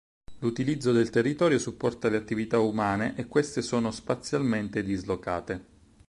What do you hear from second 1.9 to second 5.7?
le attività umane e queste sono spazialmente dislocate.